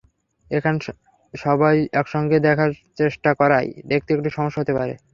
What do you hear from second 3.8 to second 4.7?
দেখতে একটু সমস্যা